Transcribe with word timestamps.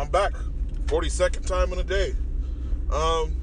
I'm 0.00 0.08
back. 0.08 0.32
42nd 0.86 1.46
time 1.46 1.74
in 1.74 1.78
a 1.78 1.84
day. 1.84 2.14
Um, 2.90 3.36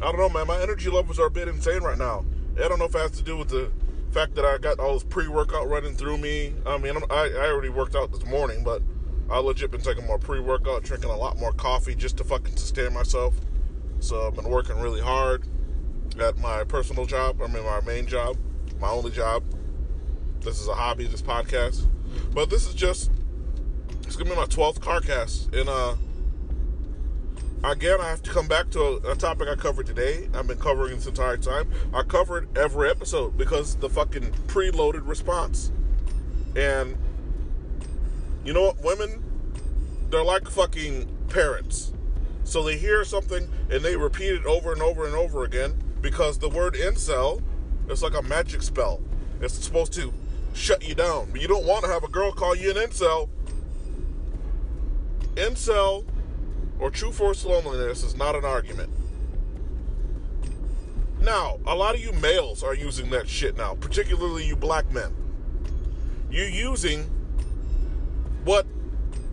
I 0.00 0.10
don't 0.10 0.16
know, 0.16 0.30
man. 0.30 0.46
My 0.46 0.58
energy 0.62 0.88
levels 0.88 1.18
are 1.18 1.26
a 1.26 1.30
bit 1.30 1.46
insane 1.46 1.82
right 1.82 1.98
now. 1.98 2.24
I 2.56 2.68
don't 2.68 2.78
know 2.78 2.86
if 2.86 2.94
it 2.94 2.98
has 2.98 3.10
to 3.12 3.22
do 3.22 3.36
with 3.36 3.50
the 3.50 3.70
fact 4.10 4.34
that 4.36 4.46
I 4.46 4.56
got 4.56 4.80
all 4.80 4.94
this 4.94 5.04
pre-workout 5.04 5.68
running 5.68 5.94
through 5.94 6.16
me. 6.16 6.54
I 6.64 6.78
mean, 6.78 6.96
I, 7.10 7.30
I 7.36 7.48
already 7.48 7.68
worked 7.68 7.94
out 7.94 8.10
this 8.12 8.24
morning, 8.24 8.64
but 8.64 8.80
I 9.28 9.40
legit 9.40 9.70
been 9.70 9.82
taking 9.82 10.06
more 10.06 10.18
pre-workout, 10.18 10.84
drinking 10.84 11.10
a 11.10 11.16
lot 11.16 11.36
more 11.36 11.52
coffee 11.52 11.94
just 11.94 12.16
to 12.16 12.24
fucking 12.24 12.56
sustain 12.56 12.94
myself. 12.94 13.34
So 14.00 14.26
I've 14.26 14.34
been 14.34 14.48
working 14.48 14.78
really 14.78 15.02
hard 15.02 15.44
at 16.18 16.38
my 16.38 16.64
personal 16.64 17.04
job. 17.04 17.42
I 17.42 17.46
mean, 17.46 17.62
my 17.64 17.82
main 17.82 18.06
job, 18.06 18.38
my 18.80 18.88
only 18.88 19.10
job. 19.10 19.44
This 20.40 20.60
is 20.60 20.68
a 20.68 20.74
hobby, 20.74 21.06
this 21.06 21.20
podcast. 21.20 21.86
But 22.32 22.48
this 22.48 22.66
is 22.66 22.74
just, 22.74 23.10
gonna 24.18 24.30
be 24.30 24.36
my 24.36 24.46
12th 24.46 24.80
CarCast. 24.80 25.58
And, 25.58 25.68
uh, 25.68 25.94
again, 27.64 28.00
I 28.00 28.08
have 28.08 28.22
to 28.22 28.30
come 28.30 28.48
back 28.48 28.70
to 28.70 28.80
a, 28.80 29.12
a, 29.12 29.16
topic 29.16 29.48
I 29.48 29.54
covered 29.54 29.86
today. 29.86 30.28
I've 30.34 30.46
been 30.46 30.58
covering 30.58 30.96
this 30.96 31.06
entire 31.06 31.36
time. 31.36 31.70
I 31.92 32.02
covered 32.02 32.56
every 32.56 32.90
episode 32.90 33.36
because 33.36 33.76
the 33.76 33.88
fucking 33.88 34.32
preloaded 34.46 35.06
response. 35.06 35.72
And 36.56 36.96
you 38.44 38.52
know 38.52 38.62
what? 38.62 38.82
Women, 38.82 39.22
they're 40.10 40.24
like 40.24 40.48
fucking 40.48 41.08
parents. 41.28 41.92
So 42.44 42.62
they 42.62 42.78
hear 42.78 43.04
something 43.04 43.48
and 43.70 43.82
they 43.82 43.96
repeat 43.96 44.32
it 44.32 44.46
over 44.46 44.72
and 44.72 44.80
over 44.80 45.06
and 45.06 45.14
over 45.14 45.44
again 45.44 45.82
because 46.00 46.38
the 46.38 46.48
word 46.48 46.74
incel 46.74 47.42
is 47.90 48.02
like 48.02 48.14
a 48.14 48.22
magic 48.22 48.62
spell. 48.62 49.00
It's 49.40 49.54
supposed 49.54 49.92
to 49.94 50.12
shut 50.54 50.86
you 50.86 50.94
down. 50.94 51.28
But 51.30 51.40
you 51.40 51.48
don't 51.48 51.66
want 51.66 51.84
to 51.84 51.90
have 51.90 52.04
a 52.04 52.08
girl 52.08 52.32
call 52.32 52.54
you 52.54 52.70
an 52.70 52.76
incel. 52.76 53.28
Incel 55.38 56.04
or 56.80 56.90
true 56.90 57.12
forced 57.12 57.46
loneliness 57.46 58.02
is 58.02 58.16
not 58.16 58.34
an 58.34 58.44
argument. 58.44 58.90
Now, 61.20 61.58
a 61.64 61.74
lot 61.74 61.94
of 61.94 62.00
you 62.00 62.12
males 62.12 62.62
are 62.62 62.74
using 62.74 63.10
that 63.10 63.28
shit 63.28 63.56
now, 63.56 63.74
particularly 63.74 64.44
you 64.44 64.56
black 64.56 64.90
men. 64.90 65.14
You're 66.30 66.48
using 66.48 67.04
what 68.44 68.66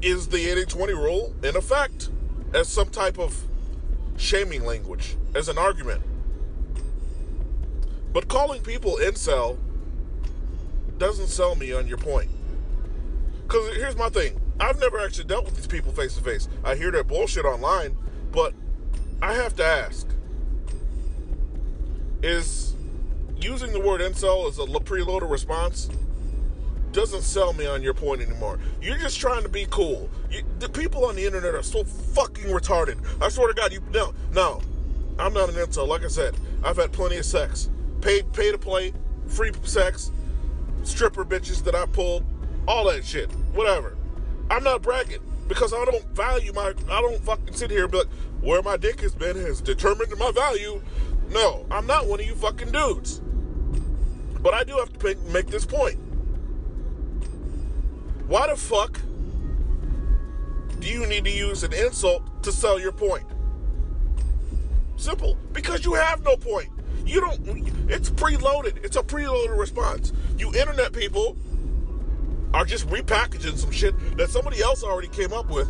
is 0.01 0.27
the 0.27 0.49
80 0.49 0.65
20 0.65 0.93
rule 0.93 1.35
in 1.43 1.55
effect 1.55 2.09
as 2.53 2.67
some 2.67 2.89
type 2.89 3.17
of 3.17 3.43
shaming 4.17 4.63
language, 4.63 5.15
as 5.33 5.49
an 5.49 5.57
argument. 5.57 6.01
But 8.13 8.27
calling 8.27 8.61
people 8.61 8.97
incel 9.01 9.57
doesn't 10.97 11.27
sell 11.27 11.55
me 11.55 11.73
on 11.73 11.87
your 11.87 11.97
point. 11.97 12.29
Because 13.43 13.75
here's 13.75 13.95
my 13.95 14.09
thing 14.09 14.39
I've 14.59 14.79
never 14.79 14.99
actually 14.99 15.25
dealt 15.25 15.45
with 15.45 15.55
these 15.55 15.67
people 15.67 15.91
face 15.91 16.15
to 16.15 16.23
face. 16.23 16.47
I 16.63 16.75
hear 16.75 16.91
their 16.91 17.03
bullshit 17.03 17.45
online, 17.45 17.97
but 18.31 18.53
I 19.21 19.33
have 19.33 19.55
to 19.57 19.65
ask 19.65 20.07
is 22.23 22.75
using 23.39 23.71
the 23.71 23.79
word 23.79 24.01
incel 24.01 24.47
as 24.49 24.57
a 24.57 24.63
preloaded 24.63 25.29
response 25.29 25.89
doesn't 26.91 27.23
sell 27.23 27.51
me 27.53 27.67
on 27.67 27.83
your 27.83 27.93
point 27.93 28.21
anymore. 28.21 28.57
You're 28.81 28.97
just 28.97 29.19
trying 29.19 29.43
to 29.43 29.49
be 29.49 29.67
cool. 29.69 30.09
You, 30.31 30.43
the 30.59 30.69
people 30.69 31.05
on 31.05 31.15
the 31.15 31.25
internet 31.25 31.53
are 31.53 31.61
so 31.61 31.83
fucking 31.83 32.45
retarded. 32.45 32.97
I 33.21 33.27
swear 33.27 33.49
to 33.49 33.53
God, 33.53 33.73
you 33.73 33.81
no, 33.91 34.13
no. 34.31 34.61
I'm 35.19 35.33
not 35.33 35.49
an 35.49 35.55
incel. 35.55 35.87
Like 35.87 36.03
I 36.03 36.07
said, 36.07 36.35
I've 36.63 36.77
had 36.77 36.93
plenty 36.93 37.17
of 37.17 37.25
sex, 37.25 37.69
paid, 38.01 38.31
pay 38.31 38.51
to 38.51 38.57
play, 38.57 38.93
free 39.27 39.51
sex, 39.63 40.11
stripper 40.83 41.25
bitches 41.25 41.63
that 41.65 41.75
I 41.75 41.85
pulled, 41.85 42.23
all 42.67 42.85
that 42.85 43.03
shit, 43.05 43.29
whatever. 43.53 43.97
I'm 44.49 44.63
not 44.63 44.81
bragging 44.81 45.21
because 45.47 45.73
I 45.73 45.83
don't 45.85 46.05
value 46.15 46.53
my. 46.53 46.73
I 46.89 47.01
don't 47.01 47.21
fucking 47.23 47.53
sit 47.55 47.71
here 47.71 47.87
but 47.87 48.07
where 48.41 48.61
my 48.61 48.77
dick 48.77 49.01
has 49.01 49.15
been 49.15 49.37
has 49.37 49.61
determined 49.61 50.13
my 50.17 50.31
value. 50.31 50.81
No, 51.29 51.65
I'm 51.71 51.87
not 51.87 52.07
one 52.07 52.19
of 52.19 52.25
you 52.25 52.35
fucking 52.35 52.71
dudes. 52.71 53.21
But 54.39 54.53
I 54.53 54.63
do 54.63 54.77
have 54.77 54.93
to 54.99 55.15
make 55.31 55.47
this 55.47 55.65
point. 55.65 55.97
Why 58.27 58.47
the 58.47 58.55
fuck 58.55 58.99
do 60.79 60.87
you 60.87 61.07
need 61.07 61.25
to 61.25 61.31
use 61.31 61.63
an 61.63 61.73
insult 61.73 62.43
to 62.43 62.51
sell 62.51 62.79
your 62.79 62.91
point? 62.91 63.25
Simple. 64.97 65.37
Because 65.51 65.83
you 65.83 65.93
have 65.93 66.23
no 66.23 66.37
point. 66.37 66.69
You 67.05 67.21
don't. 67.21 67.89
It's 67.89 68.09
preloaded. 68.09 68.83
It's 68.83 68.95
a 68.95 69.03
preloaded 69.03 69.57
response. 69.57 70.13
You 70.37 70.53
internet 70.53 70.93
people 70.93 71.35
are 72.65 72.67
just 72.67 72.87
repackaging 72.87 73.55
some 73.55 73.69
shit 73.69 73.93
that 74.17 74.27
somebody 74.27 74.59
else 74.59 74.83
already 74.83 75.07
came 75.09 75.31
up 75.31 75.47
with 75.51 75.69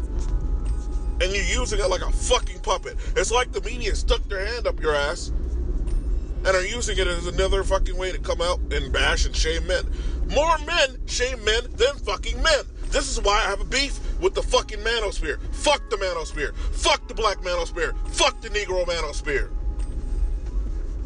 and 1.22 1.34
you're 1.34 1.62
using 1.62 1.78
it 1.78 1.90
like 1.90 2.02
a 2.02 2.12
fucking 2.12 2.60
puppet. 2.60 2.96
It's 3.18 3.32
like 3.32 3.52
the 3.52 3.60
media 3.62 3.94
stuck 3.96 4.24
their 4.30 4.46
hand 4.46 4.66
up 4.66 4.80
your 4.80 4.96
ass 4.96 5.28
and 5.28 6.48
are 6.48 6.66
using 6.66 6.98
it 6.98 7.06
as 7.06 7.28
another 7.28 7.66
fucking 7.66 7.98
way 7.98 8.14
to 8.14 8.20
come 8.20 8.42
out 8.42 8.60
and 8.72 8.94
bash 8.94 9.26
and 9.26 9.36
shame 9.36 9.68
men. 9.68 9.84
More 10.30 10.58
men 10.60 10.98
shame 11.06 11.44
men 11.44 11.64
than 11.76 11.98
fucking 11.98 12.42
men. 12.42 12.64
This 12.92 13.10
is 13.10 13.22
why 13.22 13.40
I 13.40 13.50
have 13.50 13.60
a 13.60 13.66
beef 13.66 14.00
with 14.22 14.34
the 14.34 14.44
fucking 14.44 14.80
manosphere. 14.80 15.38
Fuck 15.54 15.90
the 15.90 15.98
manosphere. 15.98 16.56
Fuck 16.56 17.10
the 17.10 17.14
black 17.14 17.40
manosphere. 17.40 17.94
Fuck 18.08 18.40
the 18.40 18.50
Negro 18.50 18.86
manosphere. 18.86 19.50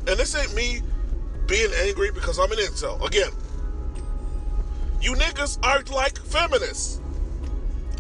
And 0.08 0.20
this 0.20 0.36
ain't 0.36 0.54
me 0.54 0.84
being 1.48 1.72
angry 1.82 2.12
because 2.12 2.38
I'm 2.38 2.52
an 2.52 2.60
incel. 2.60 3.04
Again, 3.04 3.32
you 5.02 5.14
niggas 5.14 5.64
are 5.66 5.82
like 5.94 6.18
feminists. 6.20 7.02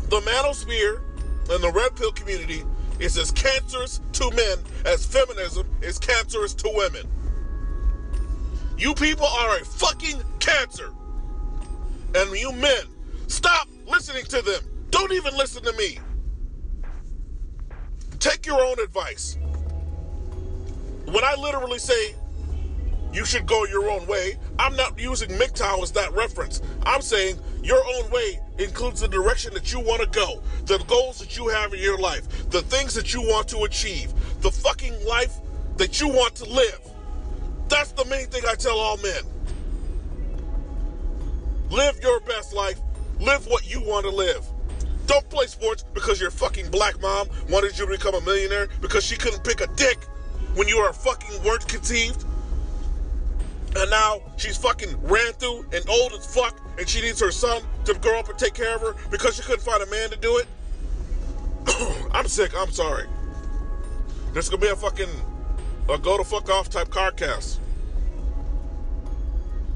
The 0.09 0.19
manosphere 0.21 1.01
and 1.49 1.63
the 1.63 1.71
red 1.71 1.95
pill 1.95 2.11
community 2.11 2.63
is 2.99 3.17
as 3.17 3.31
cancerous 3.31 4.01
to 4.13 4.29
men 4.31 4.57
as 4.85 5.05
feminism 5.05 5.67
is 5.81 5.97
cancerous 5.97 6.53
to 6.55 6.71
women. 6.73 7.07
You 8.77 8.93
people 8.93 9.25
are 9.25 9.57
a 9.57 9.65
fucking 9.65 10.21
cancer. 10.39 10.91
And 12.15 12.31
you 12.35 12.51
men, 12.53 12.83
stop 13.27 13.67
listening 13.87 14.25
to 14.25 14.41
them. 14.41 14.61
Don't 14.89 15.11
even 15.11 15.35
listen 15.37 15.63
to 15.63 15.73
me. 15.73 15.99
Take 18.19 18.45
your 18.45 18.61
own 18.61 18.79
advice. 18.79 19.37
When 21.05 21.23
I 21.23 21.35
literally 21.35 21.79
say 21.79 22.15
you 23.11 23.25
should 23.25 23.45
go 23.45 23.65
your 23.65 23.89
own 23.89 24.05
way. 24.07 24.37
I'm 24.59 24.75
not 24.75 24.99
using 24.99 25.29
MGTOW 25.29 25.81
as 25.83 25.91
that 25.93 26.13
reference. 26.13 26.61
I'm 26.83 27.01
saying 27.01 27.39
your 27.63 27.81
own 27.95 28.11
way 28.11 28.41
includes 28.57 28.99
the 28.99 29.07
direction 29.07 29.53
that 29.53 29.71
you 29.71 29.79
want 29.79 30.01
to 30.01 30.07
go, 30.07 30.41
the 30.65 30.79
goals 30.79 31.17
that 31.19 31.37
you 31.37 31.47
have 31.47 31.73
in 31.73 31.79
your 31.79 31.97
life, 31.97 32.49
the 32.49 32.61
things 32.63 32.93
that 32.95 33.13
you 33.13 33.21
want 33.21 33.47
to 33.47 33.63
achieve, 33.63 34.13
the 34.41 34.51
fucking 34.51 34.93
life 35.05 35.37
that 35.77 36.01
you 36.01 36.09
want 36.09 36.35
to 36.35 36.45
live. 36.49 36.81
That's 37.69 37.93
the 37.93 38.03
main 38.05 38.27
thing 38.27 38.43
I 38.47 38.55
tell 38.55 38.77
all 38.77 38.97
men. 38.97 39.23
Live 41.69 41.97
your 42.01 42.19
best 42.21 42.53
life. 42.53 42.81
Live 43.21 43.47
what 43.47 43.69
you 43.69 43.79
want 43.79 44.05
to 44.07 44.11
live. 44.11 44.45
Don't 45.05 45.27
play 45.29 45.45
sports 45.47 45.85
because 45.93 46.19
your 46.19 46.31
fucking 46.31 46.69
black 46.69 47.01
mom 47.01 47.29
wanted 47.49 47.79
you 47.79 47.85
to 47.85 47.91
become 47.91 48.13
a 48.13 48.21
millionaire 48.21 48.67
because 48.81 49.05
she 49.05 49.15
couldn't 49.15 49.43
pick 49.43 49.61
a 49.61 49.67
dick 49.75 50.03
when 50.55 50.67
you 50.67 50.79
were 50.79 50.91
fucking 50.91 51.41
weren't 51.43 51.65
conceived. 51.67 52.25
And 53.75 53.89
now 53.91 54.21
she's 54.37 54.57
fucking 54.57 54.99
ran 55.03 55.33
through 55.33 55.65
and 55.73 55.87
old 55.89 56.13
as 56.13 56.25
fuck, 56.25 56.59
and 56.77 56.89
she 56.89 57.01
needs 57.01 57.19
her 57.19 57.31
son 57.31 57.61
to 57.85 57.93
grow 57.95 58.19
up 58.19 58.29
and 58.29 58.37
take 58.37 58.53
care 58.53 58.75
of 58.75 58.81
her 58.81 58.95
because 59.11 59.35
she 59.35 59.43
couldn't 59.43 59.61
find 59.61 59.83
a 59.83 59.85
man 59.87 60.09
to 60.09 60.17
do 60.17 60.37
it. 60.37 60.47
I'm 62.11 62.27
sick. 62.27 62.51
I'm 62.57 62.71
sorry. 62.71 63.05
There's 64.33 64.49
gonna 64.49 64.61
be 64.61 64.69
a 64.69 64.75
fucking 64.75 65.09
a 65.89 65.97
go 65.97 66.17
to 66.17 66.23
fuck 66.23 66.49
off 66.49 66.69
type 66.69 66.89
CarCast. 66.89 67.57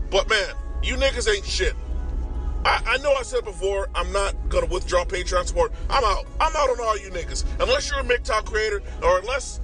But 0.10 0.30
man, 0.30 0.56
you 0.84 0.96
niggas 0.96 1.34
ain't 1.34 1.46
shit. 1.46 1.74
I, 2.66 2.82
I, 2.86 2.98
know 2.98 3.14
I 3.14 3.24
said 3.24 3.44
before 3.44 3.90
I'm 3.94 4.12
not 4.12 4.36
gonna 4.50 4.68
withdraw 4.68 5.04
Patreon 5.06 5.46
support. 5.46 5.74
I'm 5.90 6.04
out. 6.04 6.26
I'm 6.40 6.56
out 6.56 6.70
on 6.70 6.80
all 6.80 6.98
you 6.98 7.10
niggas. 7.10 7.44
Unless 7.60 7.90
you're 7.90 8.00
a 8.00 8.04
MGTOW 8.04 8.46
creator, 8.46 8.82
or 9.02 9.20
unless 9.20 9.60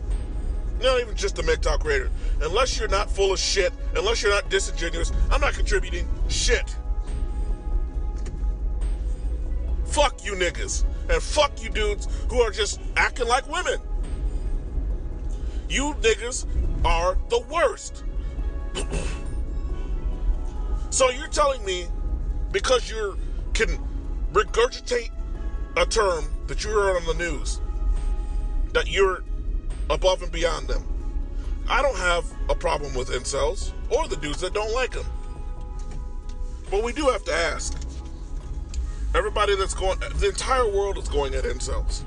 not 0.80 1.00
even 1.00 1.16
just 1.16 1.38
a 1.40 1.44
MGTOW 1.44 1.80
creator. 1.80 2.10
Unless 2.42 2.80
you're 2.80 2.88
not 2.88 3.10
full 3.10 3.34
of 3.34 3.40
shit, 3.40 3.74
unless 3.96 4.24
you're 4.24 4.32
not 4.32 4.50
disingenuous, 4.50 5.12
I'm 5.30 5.42
not 5.42 5.54
contributing 5.54 6.08
shit. 6.30 6.76
Fuck 9.86 10.24
you 10.24 10.34
niggas. 10.34 10.86
And 11.10 11.22
fuck 11.22 11.64
you 11.64 11.70
dudes 11.70 12.08
who 12.30 12.42
are 12.42 12.52
just 12.52 12.80
acting 12.96 13.28
like 13.28 13.48
women. 13.50 13.80
You 15.68 15.96
niggas 16.02 16.46
are 16.86 17.18
the 17.30 17.40
worst. 17.50 18.04
so 20.92 21.10
you're 21.10 21.28
telling 21.28 21.64
me 21.66 21.88
because 22.52 22.90
you 22.90 23.18
can 23.54 23.80
regurgitate 24.32 25.10
a 25.76 25.86
term 25.86 26.26
that 26.48 26.64
you 26.64 26.72
heard 26.72 26.96
on 26.96 27.06
the 27.06 27.14
news 27.14 27.62
that 28.74 28.88
you're 28.88 29.24
above 29.90 30.22
and 30.22 30.32
beyond 30.32 30.68
them. 30.68 30.84
I 31.68 31.82
don't 31.82 31.98
have 31.98 32.26
a 32.50 32.56
problem 32.56 32.94
with 32.96 33.10
incels 33.10 33.72
or 33.90 34.08
the 34.08 34.18
dudes 34.18 34.42
that 34.42 34.54
don't 34.54 34.74
like 34.74 34.92
them. 34.92 35.06
But 36.72 36.84
we 36.84 36.94
do 36.94 37.06
have 37.08 37.24
to 37.26 37.34
ask 37.34 37.76
Everybody 39.16 39.56
that's 39.56 39.74
going, 39.74 39.98
the 40.00 40.30
entire 40.30 40.68
world 40.68 41.00
is 41.00 41.10
going 41.10 41.34
at 41.34 41.44
incels. 41.44 42.04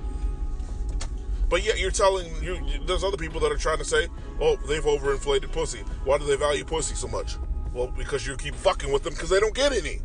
But 1.49 1.64
yet 1.64 1.79
you're 1.79 1.90
telling 1.90 2.32
you, 2.43 2.58
there's 2.87 3.02
other 3.02 3.17
people 3.17 3.40
that 3.40 3.50
are 3.50 3.56
trying 3.56 3.79
to 3.79 3.84
say, 3.84 4.06
oh, 4.40 4.55
they've 4.69 4.84
overinflated 4.84 5.50
pussy. 5.50 5.81
Why 6.05 6.19
do 6.19 6.25
they 6.25 6.37
value 6.37 6.64
pussy 6.64 6.94
so 6.94 7.08
much? 7.08 7.37
Well, 7.75 7.88
because 7.88 8.25
you 8.25 8.37
keep 8.37 8.55
fucking 8.55 8.93
with 8.93 9.02
them 9.02 9.14
because 9.14 9.31
they 9.31 9.40
don't 9.40 9.55
get 9.55 9.73
any. 9.73 10.00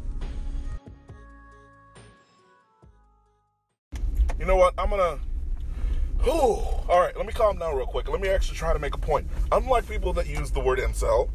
You 4.40 4.46
know 4.46 4.56
what? 4.56 4.74
I'm 4.78 4.90
gonna. 4.90 5.20
Whew. 6.24 6.34
All 6.90 7.00
right, 7.00 7.16
let 7.16 7.26
me 7.26 7.34
calm 7.34 7.58
down 7.58 7.76
real 7.76 7.86
quick. 7.86 8.10
Let 8.10 8.22
me 8.22 8.30
actually 8.30 8.58
try 8.58 8.74
to 8.74 8.80
make 8.80 8.96
a 8.96 8.98
point. 8.98 9.28
Unlike 9.52 9.88
people 9.88 10.14
that 10.14 10.28
use 10.28 10.52
the 10.52 10.60
word 10.60 10.80
incel 10.80 11.30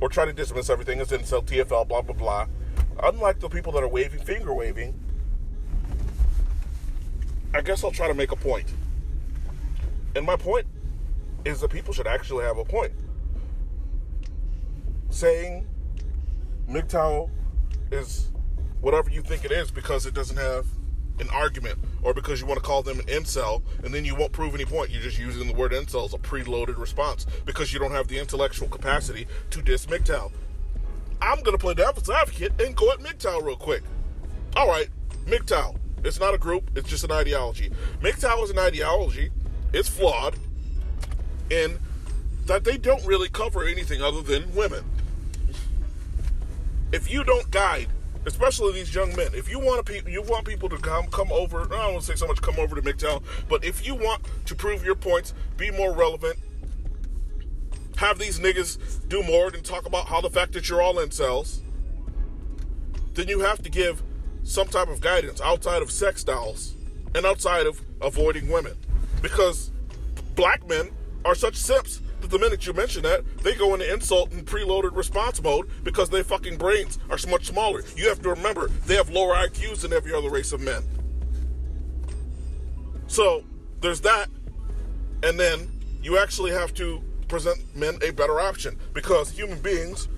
or 0.00 0.08
try 0.08 0.24
to 0.24 0.32
dismiss 0.32 0.70
everything 0.70 1.00
as 1.00 1.10
incel, 1.10 1.44
TFL, 1.44 1.88
blah 1.88 2.02
blah 2.02 2.14
blah. 2.14 2.46
Unlike 3.02 3.40
the 3.40 3.48
people 3.48 3.72
that 3.72 3.82
are 3.82 3.88
waving, 3.88 4.20
finger 4.20 4.52
waving, 4.52 4.98
I 7.54 7.60
guess 7.60 7.84
I'll 7.84 7.90
try 7.90 8.08
to 8.08 8.14
make 8.14 8.32
a 8.32 8.36
point. 8.36 8.72
And 10.14 10.26
my 10.26 10.36
point 10.36 10.66
is 11.44 11.60
that 11.60 11.70
people 11.70 11.92
should 11.92 12.06
actually 12.06 12.44
have 12.44 12.58
a 12.58 12.64
point. 12.64 12.92
Saying 15.10 15.66
MGTOW 16.68 17.30
is 17.90 18.30
whatever 18.80 19.10
you 19.10 19.22
think 19.22 19.44
it 19.44 19.52
is 19.52 19.70
because 19.70 20.06
it 20.06 20.14
doesn't 20.14 20.36
have 20.36 20.66
an 21.22 21.30
argument 21.30 21.78
or 22.02 22.12
because 22.12 22.40
you 22.40 22.46
want 22.46 22.60
to 22.60 22.66
call 22.66 22.82
them 22.82 23.00
an 23.00 23.06
incel 23.06 23.62
and 23.82 23.94
then 23.94 24.04
you 24.04 24.14
won't 24.14 24.32
prove 24.32 24.54
any 24.54 24.64
point. 24.64 24.90
You're 24.90 25.02
just 25.02 25.18
using 25.18 25.48
the 25.48 25.54
word 25.54 25.72
incel 25.72 26.04
as 26.04 26.12
a 26.12 26.18
preloaded 26.18 26.78
response 26.78 27.26
because 27.46 27.72
you 27.72 27.78
don't 27.78 27.92
have 27.92 28.08
the 28.08 28.18
intellectual 28.18 28.68
capacity 28.68 29.26
to 29.50 29.62
diss 29.62 29.86
MGTOW. 29.86 30.30
I'm 31.22 31.38
going 31.38 31.56
to 31.56 31.58
play 31.58 31.74
devil's 31.74 32.10
advocate 32.10 32.60
and 32.60 32.76
go 32.76 32.90
at 32.90 32.98
MGTOW 32.98 33.42
real 33.42 33.56
quick. 33.56 33.82
All 34.56 34.68
right, 34.68 34.88
MGTOW. 35.26 35.76
It's 36.04 36.18
not 36.18 36.34
a 36.34 36.38
group, 36.38 36.70
it's 36.76 36.90
just 36.90 37.04
an 37.04 37.12
ideology. 37.12 37.70
MGTOW 38.00 38.44
is 38.44 38.50
an 38.50 38.58
ideology, 38.58 39.30
it's 39.72 39.88
flawed 39.88 40.36
in 41.48 41.78
that 42.46 42.64
they 42.64 42.76
don't 42.76 43.04
really 43.06 43.28
cover 43.28 43.64
anything 43.64 44.02
other 44.02 44.20
than 44.20 44.52
women. 44.54 44.84
If 46.90 47.10
you 47.10 47.22
don't 47.22 47.50
guide 47.50 47.88
especially 48.26 48.72
these 48.72 48.94
young 48.94 49.14
men. 49.16 49.28
If 49.34 49.48
you 49.48 49.58
want 49.58 49.86
to, 49.86 50.10
you 50.10 50.22
want 50.22 50.46
people 50.46 50.68
to 50.68 50.78
come 50.78 51.06
come 51.08 51.32
over. 51.32 51.62
I 51.62 51.68
don't 51.68 51.92
want 51.94 52.04
to 52.04 52.12
say 52.12 52.14
so 52.14 52.26
much 52.26 52.40
come 52.40 52.58
over 52.58 52.80
to 52.80 52.82
MGTOW, 52.82 53.22
but 53.48 53.64
if 53.64 53.86
you 53.86 53.94
want 53.94 54.22
to 54.46 54.54
prove 54.54 54.84
your 54.84 54.94
points, 54.94 55.34
be 55.56 55.70
more 55.70 55.92
relevant. 55.92 56.38
Have 57.96 58.18
these 58.18 58.40
niggas 58.40 59.08
do 59.08 59.22
more 59.22 59.50
than 59.50 59.62
talk 59.62 59.86
about 59.86 60.06
how 60.06 60.20
the 60.20 60.30
fact 60.30 60.52
that 60.52 60.68
you're 60.68 60.82
all 60.82 60.94
incels. 60.94 61.60
Then 63.14 63.28
you 63.28 63.40
have 63.40 63.62
to 63.62 63.70
give 63.70 64.02
some 64.42 64.66
type 64.66 64.88
of 64.88 65.00
guidance 65.00 65.40
outside 65.40 65.82
of 65.82 65.90
sex 65.90 66.24
dolls 66.24 66.74
and 67.14 67.26
outside 67.26 67.66
of 67.66 67.80
avoiding 68.00 68.48
women, 68.48 68.76
because 69.20 69.70
black 70.34 70.66
men 70.66 70.90
are 71.24 71.34
such 71.34 71.54
simps 71.54 72.00
the 72.30 72.38
minute 72.38 72.66
you 72.66 72.72
mention 72.72 73.02
that, 73.02 73.24
they 73.38 73.54
go 73.54 73.74
into 73.74 73.92
insult 73.92 74.32
and 74.32 74.44
preloaded 74.44 74.96
response 74.96 75.42
mode 75.42 75.68
because 75.82 76.10
their 76.10 76.24
fucking 76.24 76.56
brains 76.56 76.98
are 77.10 77.18
much 77.28 77.46
smaller. 77.46 77.82
You 77.96 78.08
have 78.08 78.22
to 78.22 78.30
remember, 78.30 78.68
they 78.86 78.96
have 78.96 79.10
lower 79.10 79.34
IQs 79.34 79.82
than 79.82 79.92
every 79.92 80.12
other 80.12 80.30
race 80.30 80.52
of 80.52 80.60
men. 80.60 80.82
So, 83.06 83.44
there's 83.80 84.00
that. 84.02 84.28
And 85.22 85.38
then 85.38 85.70
you 86.02 86.18
actually 86.18 86.52
have 86.52 86.74
to 86.74 87.02
present 87.28 87.58
men 87.76 87.98
a 88.02 88.10
better 88.10 88.40
option 88.40 88.78
because 88.92 89.30
human 89.30 89.58
beings 89.60 90.08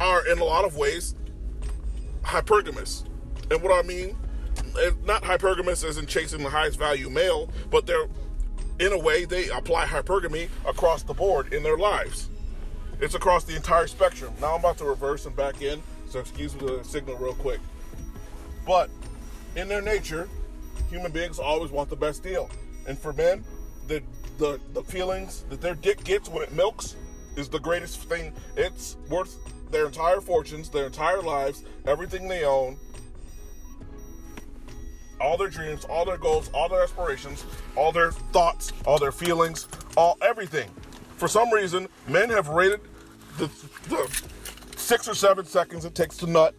are, 0.00 0.26
in 0.26 0.38
a 0.38 0.44
lot 0.44 0.64
of 0.64 0.76
ways, 0.76 1.14
hypergamous. 2.22 3.04
And 3.50 3.62
what 3.62 3.72
I 3.72 3.86
mean, 3.86 4.16
eh, 4.80 4.90
not 5.04 5.22
hypergamous 5.22 5.84
as 5.84 5.98
in 5.98 6.06
chasing 6.06 6.42
the 6.42 6.50
highest 6.50 6.78
value 6.78 7.10
male, 7.10 7.50
but 7.70 7.86
they're 7.86 8.08
in 8.82 8.92
a 8.92 8.98
way, 8.98 9.24
they 9.24 9.48
apply 9.48 9.86
hypergamy 9.86 10.48
across 10.66 11.04
the 11.04 11.14
board 11.14 11.52
in 11.52 11.62
their 11.62 11.78
lives. 11.78 12.28
It's 13.00 13.14
across 13.14 13.44
the 13.44 13.54
entire 13.54 13.86
spectrum. 13.86 14.34
Now 14.40 14.54
I'm 14.54 14.60
about 14.60 14.78
to 14.78 14.84
reverse 14.84 15.24
and 15.24 15.36
back 15.36 15.62
in, 15.62 15.80
so 16.08 16.18
excuse 16.18 16.54
me 16.54 16.66
the 16.66 16.82
signal 16.82 17.16
real 17.16 17.34
quick. 17.34 17.60
But 18.66 18.90
in 19.54 19.68
their 19.68 19.82
nature, 19.82 20.28
human 20.90 21.12
beings 21.12 21.38
always 21.38 21.70
want 21.70 21.90
the 21.90 21.96
best 21.96 22.24
deal. 22.24 22.50
And 22.88 22.98
for 22.98 23.12
men, 23.12 23.44
the 23.86 24.02
the, 24.38 24.58
the 24.72 24.82
feelings 24.82 25.44
that 25.50 25.60
their 25.60 25.74
dick 25.74 26.02
gets 26.02 26.28
when 26.28 26.42
it 26.42 26.52
milks 26.52 26.96
is 27.36 27.48
the 27.48 27.60
greatest 27.60 28.00
thing. 28.08 28.32
It's 28.56 28.96
worth 29.08 29.36
their 29.70 29.86
entire 29.86 30.20
fortunes, 30.20 30.68
their 30.70 30.86
entire 30.86 31.22
lives, 31.22 31.64
everything 31.86 32.26
they 32.26 32.44
own, 32.44 32.78
all 35.22 35.36
their 35.36 35.48
dreams, 35.48 35.84
all 35.84 36.04
their 36.04 36.18
goals, 36.18 36.50
all 36.52 36.68
their 36.68 36.82
aspirations, 36.82 37.44
all 37.76 37.92
their 37.92 38.10
thoughts, 38.10 38.72
all 38.84 38.98
their 38.98 39.12
feelings, 39.12 39.68
all 39.96 40.18
everything. 40.20 40.68
For 41.16 41.28
some 41.28 41.50
reason, 41.50 41.88
men 42.08 42.28
have 42.30 42.48
rated 42.48 42.80
the, 43.38 43.46
the 43.88 44.22
six 44.76 45.08
or 45.08 45.14
seven 45.14 45.46
seconds 45.46 45.84
it 45.84 45.94
takes 45.94 46.16
to 46.18 46.26
nut. 46.26 46.54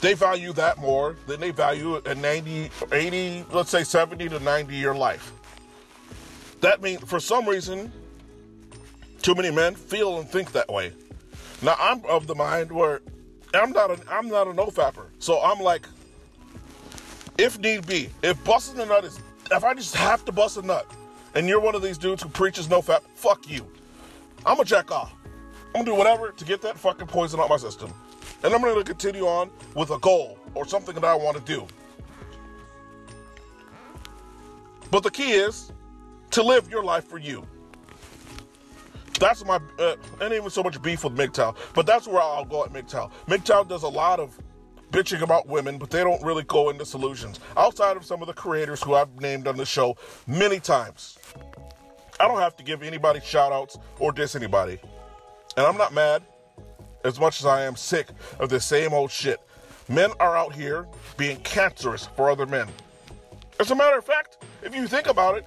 They 0.00 0.14
value 0.14 0.52
that 0.54 0.78
more 0.78 1.16
than 1.26 1.40
they 1.40 1.50
value 1.50 1.96
a 2.04 2.14
90, 2.14 2.70
80, 2.92 3.44
let's 3.52 3.70
say 3.70 3.84
70 3.84 4.30
to 4.30 4.40
90 4.40 4.74
year 4.74 4.94
life. 4.94 5.32
That 6.60 6.82
means, 6.82 7.02
for 7.04 7.20
some 7.20 7.46
reason, 7.46 7.92
too 9.22 9.34
many 9.34 9.50
men 9.50 9.74
feel 9.74 10.18
and 10.18 10.28
think 10.28 10.52
that 10.52 10.68
way. 10.70 10.92
Now, 11.62 11.76
I'm 11.78 12.04
of 12.06 12.26
the 12.26 12.34
mind 12.34 12.72
where 12.72 13.00
I'm 13.54 13.72
not 13.72 13.90
a, 13.90 13.98
I'm 14.10 14.28
not 14.28 14.46
a 14.46 14.52
no 14.52 14.66
fapper. 14.66 15.06
So 15.18 15.40
I'm 15.40 15.60
like, 15.60 15.86
if 17.38 17.58
need 17.58 17.86
be, 17.86 18.08
if 18.22 18.42
busting 18.44 18.80
a 18.80 18.86
nut 18.86 19.04
is, 19.04 19.20
if 19.50 19.64
I 19.64 19.74
just 19.74 19.94
have 19.96 20.24
to 20.24 20.32
bust 20.32 20.56
a 20.56 20.62
nut, 20.62 20.86
and 21.34 21.48
you're 21.48 21.60
one 21.60 21.74
of 21.74 21.82
these 21.82 21.98
dudes 21.98 22.22
who 22.22 22.28
preaches 22.28 22.68
no 22.68 22.80
fap, 22.80 23.02
fuck 23.14 23.48
you. 23.48 23.66
I'm 24.46 24.56
gonna 24.56 24.64
jack 24.64 24.90
off. 24.90 25.14
I'm 25.74 25.84
gonna 25.84 25.86
do 25.86 25.94
whatever 25.94 26.30
to 26.30 26.44
get 26.44 26.62
that 26.62 26.78
fucking 26.78 27.08
poison 27.08 27.40
out 27.40 27.48
my 27.48 27.56
system. 27.56 27.92
And 28.42 28.54
I'm 28.54 28.60
gonna 28.60 28.84
continue 28.84 29.26
on 29.26 29.50
with 29.74 29.90
a 29.90 29.98
goal 29.98 30.38
or 30.54 30.66
something 30.66 30.94
that 30.94 31.04
I 31.04 31.14
wanna 31.14 31.40
do. 31.40 31.66
But 34.90 35.02
the 35.02 35.10
key 35.10 35.32
is 35.32 35.72
to 36.30 36.42
live 36.42 36.70
your 36.70 36.84
life 36.84 37.04
for 37.04 37.18
you. 37.18 37.46
That's 39.18 39.44
my, 39.44 39.58
uh, 39.78 39.96
ain't 40.20 40.32
even 40.32 40.50
so 40.50 40.62
much 40.62 40.80
beef 40.82 41.04
with 41.04 41.16
MGTOW, 41.16 41.56
but 41.74 41.86
that's 41.86 42.06
where 42.06 42.20
I'll 42.20 42.44
go 42.44 42.64
at 42.64 42.72
MGTOW. 42.72 43.10
MGTOW 43.26 43.68
does 43.68 43.82
a 43.82 43.88
lot 43.88 44.20
of 44.20 44.38
bitching 44.94 45.22
about 45.22 45.48
women, 45.48 45.76
but 45.76 45.90
they 45.90 46.04
don't 46.04 46.22
really 46.22 46.44
go 46.44 46.70
into 46.70 46.84
solutions. 46.84 47.40
Outside 47.56 47.96
of 47.96 48.04
some 48.04 48.20
of 48.20 48.28
the 48.28 48.32
creators 48.32 48.80
who 48.80 48.94
I've 48.94 49.20
named 49.20 49.48
on 49.48 49.56
the 49.56 49.66
show 49.66 49.96
many 50.28 50.60
times. 50.60 51.18
I 52.20 52.28
don't 52.28 52.38
have 52.38 52.56
to 52.58 52.62
give 52.62 52.80
anybody 52.80 53.18
shout 53.18 53.50
outs 53.50 53.76
or 53.98 54.12
diss 54.12 54.36
anybody. 54.36 54.78
And 55.56 55.66
I'm 55.66 55.76
not 55.76 55.92
mad 55.92 56.22
as 57.04 57.18
much 57.18 57.40
as 57.40 57.46
I 57.46 57.62
am 57.62 57.74
sick 57.74 58.06
of 58.38 58.50
the 58.50 58.60
same 58.60 58.92
old 58.92 59.10
shit. 59.10 59.40
Men 59.88 60.10
are 60.20 60.36
out 60.36 60.54
here 60.54 60.86
being 61.16 61.38
cancerous 61.38 62.06
for 62.14 62.30
other 62.30 62.46
men. 62.46 62.68
As 63.58 63.72
a 63.72 63.74
matter 63.74 63.98
of 63.98 64.04
fact, 64.04 64.44
if 64.62 64.76
you 64.76 64.86
think 64.86 65.08
about 65.08 65.36
it, 65.36 65.44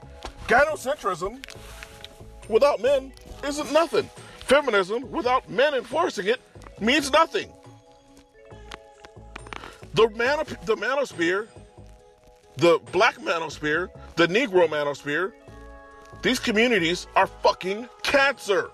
gynocentrism 0.48 1.42
without 2.50 2.82
men 2.82 3.14
isn't 3.46 3.72
nothing. 3.72 4.10
Feminism 4.40 5.10
without 5.10 5.50
men 5.50 5.74
enforcing 5.74 6.28
it 6.28 6.42
means 6.82 7.14
nothing. 7.14 7.50
The, 9.98 10.06
the 10.66 10.76
manosphere, 10.76 11.48
the 12.58 12.80
black 12.92 13.16
manosphere, 13.16 13.90
the 14.16 14.28
Negro 14.28 14.68
manosphere, 14.68 15.34
these 16.22 16.38
communities 16.38 17.08
are 17.16 17.26
fucking 17.26 17.90
cancer. 18.04 18.70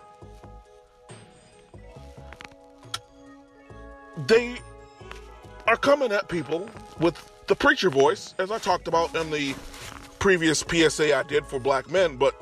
They 4.27 4.57
are 5.65 5.77
coming 5.77 6.11
at 6.11 6.27
people 6.27 6.69
with 6.99 7.15
the 7.47 7.55
preacher 7.55 7.89
voice, 7.89 8.35
as 8.37 8.51
I 8.51 8.57
talked 8.57 8.89
about 8.89 9.15
in 9.15 9.31
the 9.31 9.55
previous 10.19 10.59
PSA 10.59 11.15
I 11.15 11.23
did 11.23 11.45
for 11.45 11.57
black 11.57 11.89
men, 11.89 12.17
but 12.17 12.35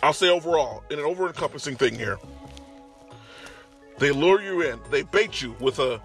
I'll 0.00 0.12
say 0.12 0.28
overall, 0.28 0.84
in 0.90 1.00
an 1.00 1.04
over 1.04 1.26
encompassing 1.26 1.74
thing 1.74 1.96
here. 1.96 2.20
They 3.98 4.12
lure 4.12 4.40
you 4.40 4.62
in, 4.62 4.78
they 4.92 5.02
bait 5.02 5.42
you 5.42 5.56
with 5.58 5.80
a 5.80 6.00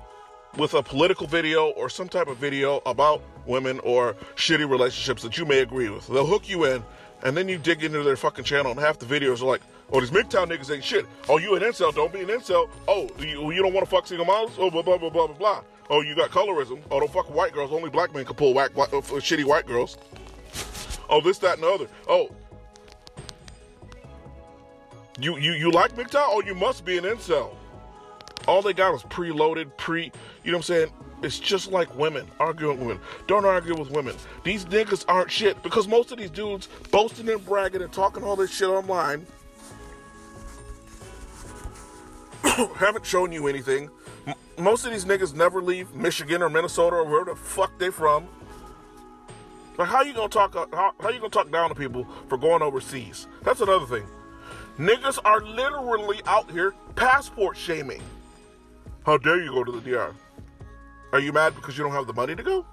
with 0.57 0.74
a 0.74 0.83
political 0.83 1.27
video 1.27 1.69
or 1.72 1.89
some 1.89 2.07
type 2.07 2.27
of 2.27 2.38
video 2.38 2.81
about 2.86 3.22
women 3.45 3.79
or 3.79 4.13
shitty 4.36 4.69
relationships 4.69 5.24
that 5.24 5.38
you 5.38 5.45
may 5.45 5.60
agree 5.60 5.89
with. 5.89 6.07
They'll 6.07 6.25
hook 6.25 6.48
you 6.48 6.65
in, 6.65 6.83
and 7.24 7.36
then 7.36 7.50
you 7.50 7.57
dig 7.57 7.83
into 7.83 8.03
their 8.03 8.15
fucking 8.15 8.45
channel, 8.45 8.72
and 8.72 8.79
half 8.79 9.00
the 9.00 9.05
videos 9.05 9.41
are 9.41 9.45
like, 9.45 9.62
oh, 9.91 10.00
these 10.00 10.12
MGTOW 10.12 10.48
niggas 10.48 10.74
ain't 10.74 10.83
shit. 10.83 11.05
Oh, 11.27 11.38
you 11.38 11.55
an 11.55 11.63
incel, 11.63 11.93
don't 11.93 12.13
be 12.13 12.22
an 12.22 12.27
incel. 12.27 12.69
Oh, 12.88 13.10
you, 13.19 13.51
you 13.51 13.62
don't 13.62 13.74
want 13.74 13.86
to 13.86 13.89
fuck 13.89 14.07
single 14.07 14.25
moms? 14.25 14.51
Oh, 14.57 14.69
blah, 14.69 14.81
blah, 14.81 14.98
blah, 14.98 15.10
blah, 15.10 15.27
blah, 15.27 15.36
blah. 15.36 15.63
Oh, 15.89 16.01
you 16.01 16.15
got 16.15 16.29
colorism. 16.29 16.81
Oh, 16.91 17.00
don't 17.00 17.12
fuck 17.12 17.33
white 17.33 17.51
girls. 17.51 17.72
Only 17.72 17.89
black 17.89 18.13
men 18.13 18.25
can 18.25 18.36
pull 18.36 18.53
whack, 18.53 18.75
whack, 18.75 18.93
uh, 18.93 19.01
shitty 19.01 19.43
white 19.43 19.65
girls. 19.65 19.98
Oh, 21.10 21.19
this, 21.19 21.38
that, 21.39 21.55
and 21.55 21.63
the 21.63 21.69
other. 21.69 21.88
Oh, 22.07 22.29
you, 25.19 25.38
you, 25.38 25.53
you 25.53 25.72
like 25.72 25.95
MGTOW? 25.95 26.25
Oh, 26.27 26.41
you 26.41 26.55
must 26.55 26.86
be 26.86 26.98
an 26.98 27.03
incel 27.03 27.55
all 28.47 28.62
they 28.62 28.73
got 28.73 28.93
was 28.93 29.03
preloaded, 29.03 29.75
pre, 29.77 30.12
you 30.43 30.51
know 30.51 30.57
what 30.57 30.69
I'm 30.69 30.75
saying? 30.75 30.91
It's 31.21 31.39
just 31.39 31.71
like 31.71 31.95
women 31.97 32.27
arguing 32.39 32.79
with 32.79 32.88
women. 32.88 33.03
Don't 33.27 33.45
argue 33.45 33.77
with 33.77 33.89
women. 33.89 34.15
These 34.43 34.65
niggas 34.65 35.05
aren't 35.07 35.31
shit 35.31 35.62
because 35.63 35.88
most 35.88 36.12
of 36.12 36.17
these 36.17 36.29
dudes 36.29 36.67
boasting 36.91 37.29
and 37.29 37.43
bragging 37.45 37.81
and 37.81 37.91
talking 37.93 38.23
all 38.23 38.35
this 38.35 38.53
shit 38.53 38.67
online 38.67 39.25
haven't 42.75 43.05
shown 43.05 43.31
you 43.31 43.47
anything. 43.47 43.89
Most 44.57 44.85
of 44.85 44.91
these 44.91 45.05
niggas 45.05 45.33
never 45.33 45.62
leave 45.62 45.93
Michigan 45.95 46.41
or 46.43 46.50
Minnesota 46.50 46.97
or 46.97 47.05
wherever 47.05 47.31
the 47.31 47.35
fuck 47.38 47.71
they 47.79 47.89
from. 47.89 48.27
Like 49.77 49.88
how 49.88 50.01
you 50.03 50.13
gonna 50.13 50.29
talk? 50.29 50.55
Uh, 50.55 50.67
how, 50.71 50.93
how 51.00 51.09
you 51.09 51.19
gonna 51.19 51.29
talk 51.29 51.51
down 51.51 51.69
to 51.69 51.75
people 51.75 52.05
for 52.27 52.38
going 52.38 52.62
overseas? 52.62 53.27
That's 53.43 53.62
another 53.62 53.85
thing. 53.85 54.05
Niggas 54.77 55.19
are 55.23 55.41
literally 55.41 56.19
out 56.25 56.51
here 56.51 56.73
passport 56.95 57.57
shaming. 57.57 58.01
How 59.05 59.17
dare 59.17 59.41
you 59.43 59.51
go 59.51 59.63
to 59.63 59.72
the 59.72 59.81
DR? 59.81 60.13
Are 61.12 61.19
you 61.19 61.33
mad 61.33 61.55
because 61.55 61.77
you 61.77 61.83
don't 61.83 61.93
have 61.93 62.07
the 62.07 62.13
money 62.13 62.36
to 62.36 62.43
go? 62.43 62.65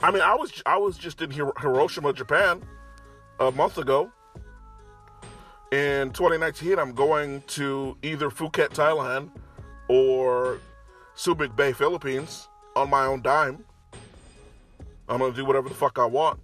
I 0.00 0.10
mean, 0.10 0.22
I 0.22 0.34
was 0.34 0.62
I 0.64 0.78
was 0.78 0.96
just 0.96 1.20
in 1.20 1.30
Hiroshima, 1.30 2.12
Japan, 2.12 2.62
a 3.38 3.50
month 3.50 3.78
ago. 3.78 4.10
In 5.72 6.10
2019, 6.12 6.78
I'm 6.78 6.92
going 6.94 7.42
to 7.48 7.98
either 8.02 8.30
Phuket, 8.30 8.70
Thailand, 8.70 9.30
or 9.88 10.60
Subic 11.14 11.54
Bay, 11.54 11.72
Philippines, 11.72 12.48
on 12.74 12.88
my 12.88 13.04
own 13.04 13.20
dime. 13.20 13.62
I'm 15.08 15.18
gonna 15.18 15.34
do 15.34 15.44
whatever 15.44 15.68
the 15.68 15.74
fuck 15.74 15.98
I 15.98 16.06
want. 16.06 16.40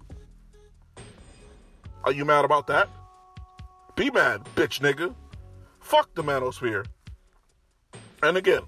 Are 2.04 2.12
you 2.12 2.26
mad 2.26 2.44
about 2.44 2.66
that? 2.66 2.88
Be 3.97 4.11
mad, 4.11 4.44
bitch 4.54 4.80
nigga. 4.80 5.14
Fuck 5.80 6.14
the 6.14 6.23
manosphere. 6.23 6.85
And 8.25 8.38
again, 8.38 8.62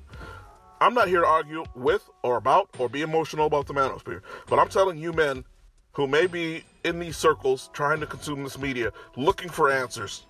I'm 0.82 0.92
not 0.92 1.08
here 1.08 1.22
to 1.22 1.26
argue 1.26 1.64
with 1.74 2.08
or 2.22 2.36
about 2.36 2.68
or 2.78 2.90
be 2.90 3.00
emotional 3.00 3.46
about 3.46 3.66
the 3.66 3.72
manosphere, 3.72 4.20
but 4.48 4.58
I'm 4.58 4.68
telling 4.68 4.98
you 4.98 5.14
men 5.14 5.44
who 5.92 6.06
may 6.06 6.26
be 6.26 6.62
in 6.84 6.98
these 6.98 7.16
circles 7.16 7.70
trying 7.72 8.00
to 8.00 8.06
consume 8.06 8.44
this 8.44 8.58
media 8.58 8.92
looking 9.16 9.48
for 9.48 9.70
answers. 9.70 10.26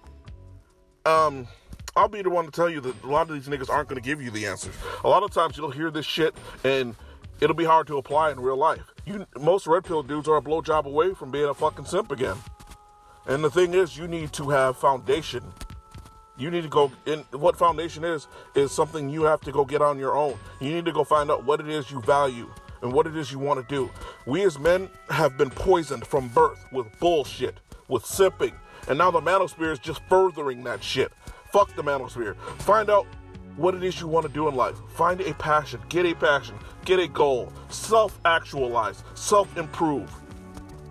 Um, 1.04 1.48
I'll 1.96 2.06
be 2.06 2.22
the 2.22 2.30
one 2.30 2.44
to 2.44 2.52
tell 2.52 2.70
you 2.70 2.80
that 2.82 3.02
a 3.02 3.06
lot 3.08 3.28
of 3.28 3.34
these 3.34 3.48
niggas 3.48 3.68
aren't 3.68 3.88
going 3.88 4.00
to 4.00 4.08
give 4.08 4.22
you 4.22 4.30
the 4.30 4.46
answers. 4.46 4.76
A 5.02 5.08
lot 5.08 5.24
of 5.24 5.32
times 5.32 5.56
you'll 5.56 5.72
hear 5.72 5.90
this 5.90 6.06
shit 6.06 6.32
and 6.62 6.94
it'll 7.40 7.56
be 7.56 7.64
hard 7.64 7.88
to 7.88 7.98
apply 7.98 8.30
in 8.30 8.38
real 8.38 8.56
life. 8.56 8.92
You 9.06 9.26
most 9.40 9.66
red 9.66 9.82
pill 9.82 10.04
dudes 10.04 10.28
are 10.28 10.36
a 10.36 10.42
blowjob 10.42 10.84
away 10.84 11.14
from 11.14 11.32
being 11.32 11.48
a 11.48 11.54
fucking 11.54 11.86
simp 11.86 12.12
again. 12.12 12.36
And 13.26 13.42
the 13.42 13.50
thing 13.50 13.74
is, 13.74 13.98
you 13.98 14.06
need 14.06 14.32
to 14.34 14.50
have 14.50 14.76
foundation. 14.76 15.42
You 16.38 16.50
need 16.50 16.62
to 16.62 16.68
go 16.68 16.92
in. 17.06 17.20
What 17.32 17.56
foundation 17.56 18.04
is 18.04 18.28
is 18.54 18.70
something 18.70 19.08
you 19.08 19.22
have 19.22 19.40
to 19.42 19.52
go 19.52 19.64
get 19.64 19.80
on 19.80 19.98
your 19.98 20.16
own. 20.16 20.38
You 20.60 20.70
need 20.70 20.84
to 20.84 20.92
go 20.92 21.04
find 21.04 21.30
out 21.30 21.44
what 21.44 21.60
it 21.60 21.68
is 21.68 21.90
you 21.90 22.00
value 22.02 22.50
and 22.82 22.92
what 22.92 23.06
it 23.06 23.16
is 23.16 23.32
you 23.32 23.38
want 23.38 23.66
to 23.66 23.74
do. 23.74 23.90
We 24.26 24.42
as 24.42 24.58
men 24.58 24.90
have 25.08 25.38
been 25.38 25.50
poisoned 25.50 26.06
from 26.06 26.28
birth 26.28 26.64
with 26.72 26.86
bullshit, 27.00 27.56
with 27.88 28.02
simping, 28.02 28.52
and 28.88 28.98
now 28.98 29.10
the 29.10 29.20
manosphere 29.20 29.72
is 29.72 29.78
just 29.78 30.00
furthering 30.08 30.62
that 30.64 30.82
shit. 30.82 31.10
Fuck 31.52 31.74
the 31.74 31.82
manosphere. 31.82 32.36
Find 32.60 32.90
out 32.90 33.06
what 33.56 33.74
it 33.74 33.82
is 33.82 34.00
you 34.00 34.06
want 34.06 34.26
to 34.26 34.32
do 34.32 34.48
in 34.48 34.54
life. 34.54 34.76
Find 34.94 35.20
a 35.20 35.32
passion, 35.34 35.80
get 35.88 36.04
a 36.04 36.14
passion, 36.14 36.54
get 36.84 36.98
a 36.98 37.08
goal, 37.08 37.52
self 37.70 38.18
actualize, 38.24 39.02
self 39.14 39.56
improve. 39.56 40.12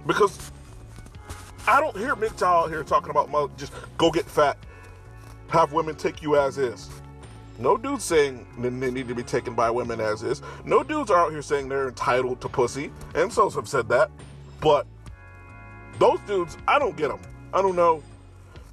Because 0.07 0.51
I 1.67 1.79
don't 1.79 1.97
hear 1.97 2.15
MGTOW 2.15 2.43
out 2.43 2.69
here 2.69 2.83
talking 2.83 3.09
about 3.09 3.57
just 3.57 3.73
go 3.97 4.11
get 4.11 4.25
fat, 4.25 4.57
have 5.49 5.73
women 5.73 5.95
take 5.95 6.21
you 6.21 6.37
as 6.37 6.57
is. 6.57 6.89
No 7.57 7.77
dudes 7.77 8.03
saying 8.03 8.45
they 8.57 8.91
need 8.91 9.07
to 9.07 9.15
be 9.15 9.23
taken 9.23 9.55
by 9.55 9.69
women 9.69 10.01
as 10.01 10.23
is. 10.23 10.41
No 10.65 10.83
dudes 10.83 11.09
are 11.09 11.19
out 11.19 11.31
here 11.31 11.41
saying 11.41 11.69
they're 11.69 11.87
entitled 11.87 12.41
to 12.41 12.49
pussy. 12.49 12.91
And 13.13 13.31
some 13.31 13.49
have 13.51 13.69
said 13.69 13.87
that. 13.89 14.11
But 14.59 14.85
those 15.99 16.19
dudes, 16.27 16.57
I 16.67 16.79
don't 16.79 16.97
get 16.97 17.07
them. 17.09 17.21
I 17.53 17.61
don't 17.61 17.75
know. 17.75 18.03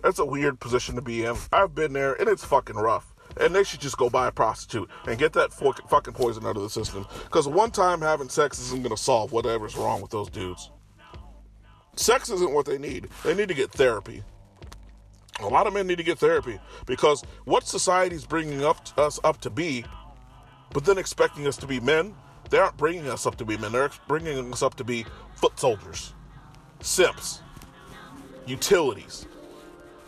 That's 0.03 0.19
a 0.19 0.25
weird 0.25 0.59
position 0.59 0.97
to 0.97 1.01
be 1.01 1.25
in. 1.25 1.37
I've 1.53 1.77
been 1.77 1.93
there 1.93 2.15
and 2.15 2.29
it's 2.29 2.45
fucking 2.45 2.75
rough. 2.75 3.15
And 3.41 3.55
they 3.55 3.63
should 3.63 3.81
just 3.81 3.97
go 3.97 4.11
buy 4.11 4.27
a 4.27 4.33
prostitute 4.33 4.91
and 5.07 5.17
get 5.17 5.33
that 5.35 5.53
fucking 5.53 6.15
poison 6.15 6.45
out 6.45 6.57
of 6.57 6.63
the 6.63 6.69
system. 6.69 7.07
Because 7.25 7.47
one 7.47 7.71
time 7.71 8.01
having 8.01 8.29
sex 8.29 8.59
isn't 8.59 8.83
going 8.83 8.95
to 8.95 9.01
solve 9.01 9.31
whatever's 9.31 9.77
wrong 9.77 10.03
with 10.03 10.11
those 10.11 10.29
dudes. 10.29 10.71
Sex 11.95 12.31
isn't 12.31 12.53
what 12.53 12.67
they 12.67 12.79
need. 12.79 13.09
They 13.23 13.35
need 13.35 13.49
to 13.49 13.55
get 13.55 13.71
therapy. 13.71 14.25
A 15.43 15.49
lot 15.49 15.67
of 15.67 15.75
men 15.75 15.87
need 15.87 15.99
to 15.99 16.05
get 16.05 16.19
therapy 16.19 16.59
because 16.87 17.23
what 17.45 17.67
society's 17.67 18.25
bringing 18.25 18.65
up 18.65 18.79
us 18.99 19.19
up 19.25 19.41
to 19.43 19.51
be, 19.51 19.85
but 20.73 20.85
then 20.85 20.99
expecting 20.99 21.47
us 21.47 21.57
to 21.59 21.67
be 21.67 21.81
men, 21.81 22.15
they 22.51 22.59
aren't 22.59 22.77
bringing 22.77 23.09
us 23.09 23.27
up 23.27 23.37
to 23.37 23.45
be 23.45 23.57
men. 23.57 23.73
They're 23.73 23.91
bringing 24.09 24.53
us 24.53 24.63
up 24.63 24.75
to 24.77 24.85
be 24.85 25.07
foot 25.37 25.59
soldiers, 25.59 26.13
simps, 26.81 27.41
utilities. 28.47 29.27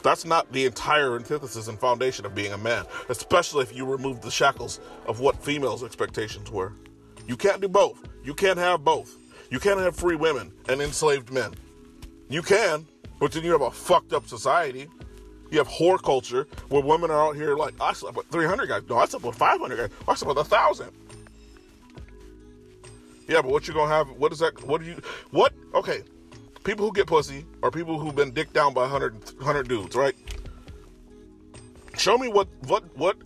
That's 0.03 0.27
not 0.27 0.53
the 0.53 0.67
entire 0.67 1.17
antithesis 1.17 1.69
and 1.69 1.79
foundation 1.79 2.27
of 2.27 2.35
being 2.35 2.53
a 2.53 2.59
man, 2.59 2.85
especially 3.09 3.63
if 3.63 3.75
you 3.75 3.87
remove 3.87 4.21
the 4.21 4.31
shackles 4.31 4.79
of 5.07 5.21
what 5.21 5.43
females' 5.43 5.83
expectations 5.83 6.51
were. 6.51 6.75
You 7.27 7.37
can't 7.37 7.63
do 7.63 7.69
both. 7.69 8.07
You 8.23 8.35
can't 8.35 8.59
have 8.59 8.85
both. 8.85 9.17
You 9.51 9.59
can't 9.59 9.81
have 9.81 9.97
free 9.97 10.17
women 10.17 10.53
and 10.69 10.83
enslaved 10.83 11.33
men. 11.33 11.55
You 12.29 12.43
can, 12.43 12.87
but 13.19 13.33
then 13.33 13.45
you 13.45 13.53
have 13.53 13.63
a 13.63 13.71
fucked 13.71 14.13
up 14.13 14.27
society. 14.27 14.89
You 15.55 15.59
have 15.59 15.69
whore 15.69 16.03
culture 16.03 16.49
where 16.69 16.83
women 16.83 17.13
are 17.13 17.29
out 17.29 17.37
here 17.37 17.55
like, 17.55 17.81
I 17.81 17.93
slept 17.93 18.17
with 18.17 18.27
300 18.27 18.67
guys. 18.67 18.83
No, 18.89 18.99
I 18.99 19.07
slept 19.07 19.25
with 19.25 19.37
500 19.37 19.77
guys. 19.77 19.89
I 20.09 20.15
slept 20.17 20.37
with 20.37 20.45
a 20.45 20.49
thousand. 20.51 20.91
Yeah, 23.29 23.41
but 23.41 23.53
what 23.53 23.69
you 23.69 23.73
gonna 23.73 23.95
have? 23.95 24.11
What 24.11 24.33
is 24.33 24.41
that? 24.41 24.61
What 24.65 24.81
do 24.81 24.89
you? 24.89 25.01
What? 25.31 25.53
Okay, 25.73 26.03
people 26.65 26.85
who 26.85 26.93
get 26.93 27.07
pussy 27.07 27.47
are 27.63 27.71
people 27.71 28.01
who've 28.01 28.17
been 28.17 28.33
dicked 28.33 28.53
down 28.53 28.75
by 28.75 28.81
100, 28.81 29.15
100 29.37 29.69
dudes, 29.69 29.95
right? 29.95 30.17
Show 31.97 32.19
me 32.19 32.27
what 32.27 32.49
what 32.67 32.83
what 32.97 33.17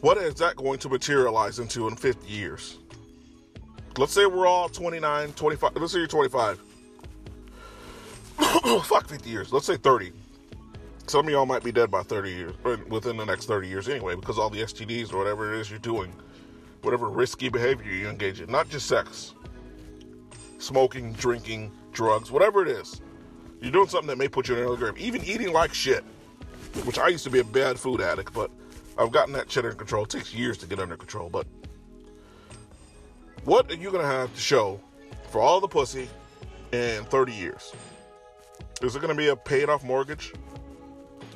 what 0.00 0.16
is 0.16 0.36
that 0.36 0.56
going 0.56 0.78
to 0.78 0.88
materialize 0.88 1.58
into 1.58 1.86
in 1.86 1.96
50 1.96 2.32
years? 2.32 2.78
Let's 3.98 4.14
say 4.14 4.24
we're 4.24 4.46
all 4.46 4.70
29, 4.70 5.34
25. 5.34 5.76
Let's 5.76 5.92
say 5.92 5.98
you're 5.98 6.08
25. 6.08 6.60
Fuck 8.84 9.06
50 9.06 9.28
years. 9.28 9.52
Let's 9.52 9.66
say 9.66 9.76
30. 9.76 10.12
Some 11.08 11.26
of 11.26 11.32
y'all 11.32 11.46
might 11.46 11.64
be 11.64 11.72
dead 11.72 11.90
by 11.90 12.02
30 12.02 12.30
years, 12.30 12.54
or 12.64 12.76
within 12.90 13.16
the 13.16 13.24
next 13.24 13.46
30 13.46 13.66
years 13.66 13.88
anyway, 13.88 14.14
because 14.14 14.38
all 14.38 14.50
the 14.50 14.60
STDs 14.60 15.10
or 15.10 15.16
whatever 15.16 15.54
it 15.54 15.60
is 15.60 15.70
you're 15.70 15.78
doing, 15.78 16.12
whatever 16.82 17.08
risky 17.08 17.48
behavior 17.48 17.90
you 17.90 18.10
engage 18.10 18.42
in, 18.42 18.50
not 18.50 18.68
just 18.68 18.86
sex, 18.86 19.32
smoking, 20.58 21.14
drinking, 21.14 21.72
drugs, 21.92 22.30
whatever 22.30 22.60
it 22.60 22.68
is. 22.68 23.00
You're 23.62 23.72
doing 23.72 23.88
something 23.88 24.08
that 24.08 24.18
may 24.18 24.28
put 24.28 24.48
you 24.48 24.56
in 24.56 24.60
another 24.60 24.76
grave. 24.76 24.98
Even 24.98 25.24
eating 25.24 25.50
like 25.50 25.72
shit, 25.72 26.04
which 26.84 26.98
I 26.98 27.08
used 27.08 27.24
to 27.24 27.30
be 27.30 27.38
a 27.38 27.44
bad 27.44 27.78
food 27.78 28.02
addict, 28.02 28.34
but 28.34 28.50
I've 28.98 29.10
gotten 29.10 29.32
that 29.32 29.50
shit 29.50 29.64
under 29.64 29.74
control. 29.74 30.04
It 30.04 30.10
takes 30.10 30.34
years 30.34 30.58
to 30.58 30.66
get 30.66 30.78
under 30.78 30.98
control, 30.98 31.30
but 31.30 31.46
what 33.44 33.70
are 33.70 33.76
you 33.76 33.90
gonna 33.90 34.04
have 34.04 34.34
to 34.34 34.40
show 34.40 34.78
for 35.30 35.40
all 35.40 35.58
the 35.58 35.68
pussy 35.68 36.06
in 36.72 37.02
30 37.04 37.32
years? 37.32 37.72
Is 38.82 38.94
it 38.94 39.00
gonna 39.00 39.14
be 39.14 39.28
a 39.28 39.36
paid 39.36 39.70
off 39.70 39.82
mortgage? 39.82 40.34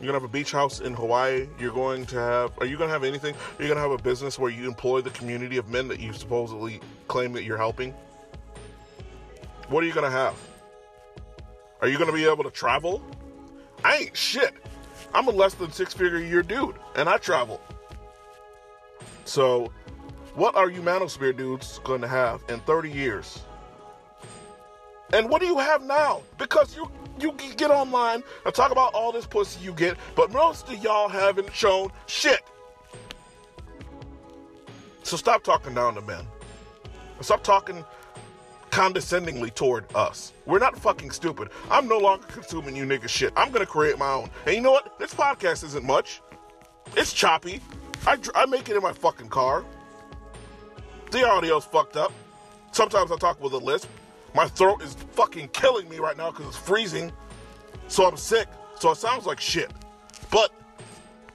You're 0.02 0.09
gonna 0.09 0.21
have 0.21 0.28
a 0.28 0.32
beach 0.32 0.50
house 0.50 0.80
in 0.80 0.94
Hawaii. 0.94 1.47
You're 1.61 1.73
going 1.73 2.06
to 2.06 2.16
have. 2.16 2.59
Are 2.59 2.66
you 2.66 2.76
gonna 2.76 2.90
have 2.90 3.04
anything? 3.04 3.37
You're 3.61 3.68
gonna 3.68 3.80
have 3.80 3.92
a 3.92 4.02
business 4.02 4.37
where 4.37 4.50
you 4.50 4.66
employ 4.66 5.00
the 5.00 5.11
community 5.11 5.59
of 5.59 5.68
men 5.68 5.87
that 5.87 6.00
you 6.00 6.12
supposedly 6.12 6.80
claim 7.06 7.32
that 7.35 7.44
you're 7.44 7.56
helping? 7.56 7.94
What 9.68 9.85
are 9.85 9.87
you 9.87 9.92
gonna 9.92 10.11
have? 10.11 10.35
Are 11.80 11.87
you 11.87 11.99
gonna 11.99 12.12
be 12.12 12.25
able 12.25 12.42
to 12.42 12.50
travel? 12.50 13.00
I 13.85 13.99
ain't 13.99 14.16
shit. 14.16 14.52
I'm 15.14 15.28
a 15.28 15.30
less 15.30 15.54
than 15.54 15.71
six 15.71 15.94
figure 15.94 16.18
year 16.18 16.42
dude, 16.42 16.75
and 16.97 17.09
I 17.09 17.18
travel. 17.18 17.61
So, 19.25 19.71
what 20.35 20.56
are 20.56 20.68
you 20.68 20.80
Manosphere 20.80 21.37
dudes 21.37 21.78
gonna 21.85 22.09
have 22.09 22.42
in 22.49 22.59
30 22.62 22.90
years? 22.90 23.44
And 25.12 25.30
what 25.30 25.40
do 25.40 25.47
you 25.47 25.59
have 25.59 25.85
now? 25.85 26.23
Because 26.38 26.75
you 26.75 26.90
you 27.21 27.33
get 27.57 27.71
online 27.71 28.23
and 28.45 28.54
talk 28.54 28.71
about 28.71 28.95
all 28.95 29.12
this 29.12 29.26
pussy 29.26 29.64
you 29.64 29.73
get, 29.73 29.97
but 30.14 30.33
most 30.33 30.69
of 30.69 30.83
y'all 30.83 31.09
haven't 31.09 31.52
shown 31.54 31.90
shit. 32.07 32.42
So 35.02 35.16
stop 35.16 35.42
talking 35.42 35.75
down 35.75 35.95
to 35.95 36.00
men. 36.00 36.25
Stop 37.21 37.45
talking 37.45 37.85
condescendingly 38.71 39.50
toward 39.50 39.85
us. 39.95 40.33
We're 40.47 40.59
not 40.59 40.76
fucking 40.78 41.11
stupid. 41.11 41.50
I'm 41.71 41.87
no 41.87 41.99
longer 41.99 42.26
consuming 42.26 42.75
you 42.75 42.85
niggas 42.85 43.11
shit. 43.11 43.33
I'm 43.37 43.52
gonna 43.52 43.66
create 43.66 43.99
my 43.99 44.12
own. 44.12 44.31
And 44.47 44.54
you 44.54 44.62
know 44.62 44.73
what? 44.73 44.99
This 44.99 45.14
podcast 45.14 45.62
isn't 45.64 45.85
much. 45.85 46.23
It's 46.97 47.12
choppy. 47.12 47.61
I, 48.07 48.19
I 48.35 48.47
make 48.47 48.69
it 48.69 48.76
in 48.76 48.83
my 48.83 48.92
fucking 48.92 49.28
car. 49.28 49.64
The 51.11 51.28
audio's 51.28 51.64
fucked 51.64 51.97
up. 51.97 52.12
Sometimes 52.73 53.12
I 53.12 53.16
talk 53.16 53.40
with 53.40 53.52
a 53.52 53.59
lisp. 53.59 53.88
My 54.35 54.47
throat 54.49 54.83
is 54.83 54.95
fucking 54.95 55.49
killing 55.49 55.89
me 55.89 55.99
right 55.99 56.17
now 56.17 56.31
because 56.31 56.47
it's 56.47 56.57
freezing. 56.57 57.12
So 57.89 58.07
I'm 58.07 58.17
sick. 58.17 58.49
So 58.79 58.91
it 58.91 58.97
sounds 58.97 59.27
like 59.27 59.41
shit. 59.41 59.71
But 60.31 60.53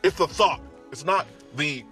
it's 0.04 0.18
the 0.18 0.28
thought. 0.28 0.62
It's 0.92 1.06
not 1.06 1.28
the 1.56 1.84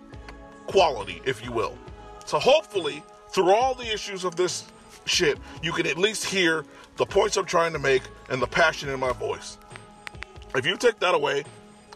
quality, 0.68 1.22
if 1.26 1.44
you 1.44 1.52
will. 1.52 1.78
So 2.26 2.40
hopefully, 2.40 3.04
through 3.30 3.54
all 3.54 3.76
the 3.76 3.92
issues 3.92 4.24
of 4.24 4.36
this 4.36 4.66
shit, 5.06 5.38
you 5.62 5.72
can 5.72 5.86
at 5.86 5.98
least 5.98 6.26
hear 6.26 6.66
the 6.98 7.06
points 7.06 7.38
I'm 7.38 7.46
trying 7.46 7.74
to 7.74 7.80
make 7.80 8.04
and 8.30 8.42
the 8.42 8.48
passion 8.48 8.90
in 8.90 9.00
my 9.00 9.12
voice. 9.12 9.58
If 10.56 10.66
you 10.66 10.78
take 10.78 11.00
that 11.00 11.14
away 11.14 11.44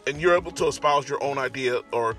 and 0.06 0.20
you're 0.20 0.36
able 0.36 0.52
to 0.52 0.66
espouse 0.66 1.08
your 1.08 1.22
own 1.22 1.38
idea 1.38 1.80
or 1.92 2.14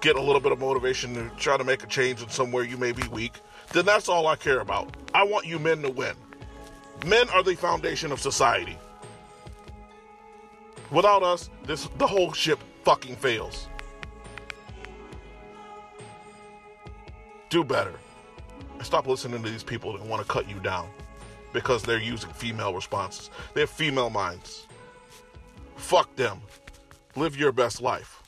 get 0.00 0.16
a 0.16 0.20
little 0.20 0.40
bit 0.40 0.52
of 0.52 0.58
motivation 0.58 1.14
to 1.14 1.30
try 1.36 1.56
to 1.56 1.64
make 1.64 1.82
a 1.82 1.86
change 1.86 2.20
in 2.20 2.28
somewhere 2.28 2.64
you 2.64 2.76
may 2.76 2.92
be 2.92 3.06
weak, 3.08 3.32
then 3.72 3.86
that's 3.86 4.08
all 4.08 4.26
I 4.26 4.36
care 4.36 4.60
about. 4.60 4.94
I 5.14 5.24
want 5.24 5.46
you 5.46 5.58
men 5.58 5.80
to 5.82 5.90
win. 5.90 6.14
Men 7.06 7.28
are 7.30 7.42
the 7.42 7.54
foundation 7.54 8.12
of 8.12 8.20
society. 8.20 8.78
Without 10.90 11.22
us, 11.22 11.50
this 11.64 11.88
the 11.98 12.06
whole 12.06 12.32
ship 12.32 12.58
fucking 12.84 13.16
fails. 13.16 13.68
Do 17.50 17.64
better. 17.64 17.94
Stop 18.82 19.06
listening 19.06 19.42
to 19.42 19.50
these 19.50 19.62
people 19.62 19.92
that 19.92 20.04
want 20.06 20.22
to 20.22 20.28
cut 20.28 20.48
you 20.48 20.60
down 20.60 20.88
because 21.52 21.82
they're 21.82 21.98
using 21.98 22.30
female 22.30 22.74
responses. 22.74 23.30
They 23.54 23.60
have 23.60 23.70
female 23.70 24.10
minds. 24.10 24.66
Fuck 25.76 26.14
them. 26.16 26.40
Live 27.16 27.36
your 27.36 27.52
best 27.52 27.80
life. 27.80 28.22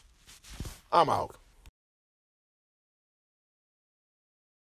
I'm 0.93 1.09
out. 1.09 1.37